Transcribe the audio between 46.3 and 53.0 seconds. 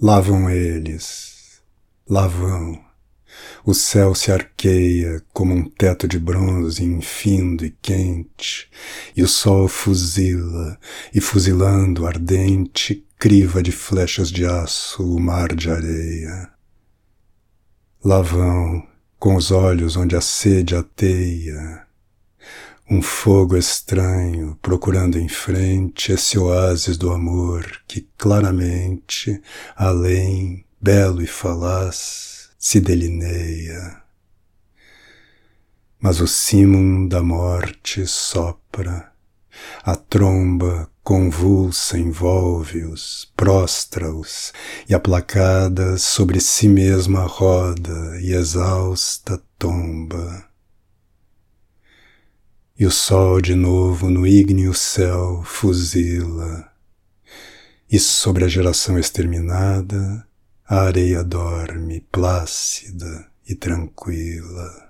si mesma roda e exausta tomba. E o